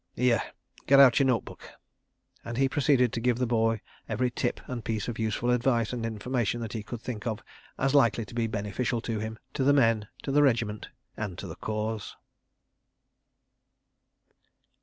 [0.25, 1.73] Here—get out your note book,"
[2.43, 6.03] and he proceeded to give the boy every "tip" and piece of useful advice and
[6.07, 7.43] information that he could think of
[7.77, 11.45] as likely to be beneficial to him, to the men, to the regiment, and to
[11.45, 12.15] the Cause.